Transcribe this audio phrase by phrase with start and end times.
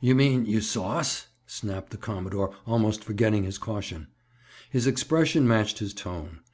[0.00, 4.08] "You mean you saw us?" snapped the commodore, almost forgetting his caution.
[4.68, 6.40] His expression matched his tone.